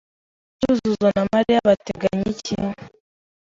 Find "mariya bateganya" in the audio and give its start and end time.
1.33-2.25